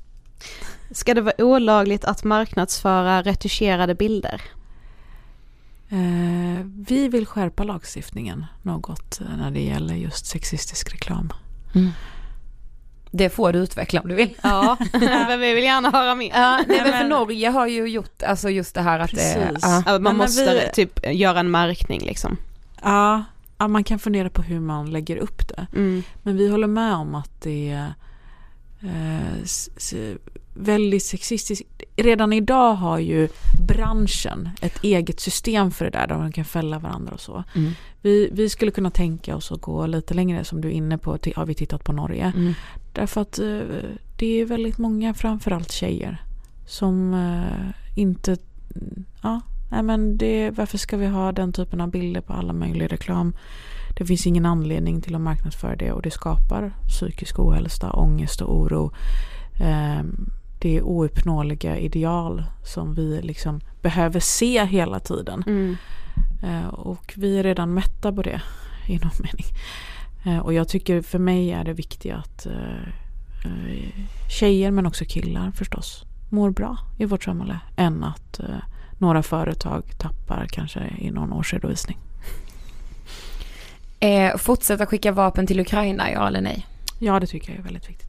[0.91, 4.43] Ska det vara olagligt att marknadsföra retuscherade bilder?
[5.91, 11.33] Eh, vi vill skärpa lagstiftningen något eh, när det gäller just sexistisk reklam.
[13.11, 14.35] Det får du utveckla om du vill.
[14.43, 14.77] Ja,
[15.29, 16.31] men vi vill gärna höra mer.
[16.35, 19.17] Ja, nej, men för Norge har ju gjort, alltså just det här att det,
[19.51, 19.59] Precis.
[19.63, 19.83] ja.
[19.87, 22.37] Ja, man måste vi- typ göra en märkning liksom.
[22.83, 23.25] Ja,
[23.59, 25.67] ja, man kan fundera på hur man lägger upp det.
[25.75, 26.03] Mm.
[26.23, 27.95] Men vi håller med om att det är
[28.83, 29.45] eh,
[30.59, 31.65] väldigt sexistiskt.
[31.97, 33.29] Redan idag har ju
[33.69, 37.45] branschen ett eget system för det där, där man kan fälla varandra och så.
[37.55, 37.73] Mm.
[38.03, 41.19] Vi, vi skulle kunna tänka oss att gå lite längre, som du är inne på,
[41.37, 42.33] har vi tittat på Norge.
[42.37, 42.55] Mm.
[42.93, 43.61] Därför att eh,
[44.19, 46.23] det är väldigt många, framförallt tjejer,
[46.67, 48.37] som eh, inte...
[49.23, 49.41] Ja,
[49.71, 53.37] nej men det, varför ska vi ha den typen av bilder på alla möjliga reklam?
[53.99, 58.57] Det finns ingen anledning till att marknadsföra det och det skapar psykisk ohälsa, ångest och
[58.57, 58.93] oro.
[60.59, 65.45] Det ouppnåeliga ideal som vi liksom behöver se hela tiden.
[65.47, 65.77] Mm.
[66.43, 68.43] Eh, och vi är redan mätta på det
[68.87, 69.47] i någon mening.
[70.27, 73.51] Eh, och jag tycker för mig är det viktigt att eh,
[74.31, 78.41] tjejer men också killar förstås mår bra i vårt samhälle än att
[78.99, 81.99] några företag tappar kanske i någon årsredovisning.
[84.01, 86.67] Eh, fortsätta skicka vapen till Ukraina, ja eller nej?
[86.99, 88.08] Ja, det tycker jag är väldigt viktigt.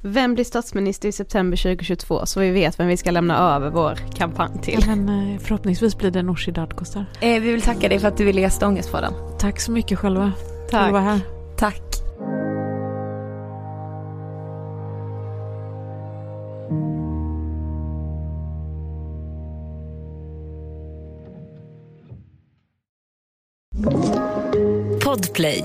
[0.00, 3.98] Vem blir statsminister i september 2022 så vi vet vem vi ska lämna över vår
[4.14, 4.84] kampanj till?
[4.86, 7.06] Men eh, förhoppningsvis blir det Nooshi Dadgostar.
[7.20, 8.66] Eh, vi vill tacka dig för att du ville gästa
[9.00, 9.12] den.
[9.38, 10.32] Tack så mycket själva.
[10.70, 10.92] Tack.
[10.92, 11.20] vara här.
[11.56, 11.82] Tack.
[25.04, 25.64] Podplay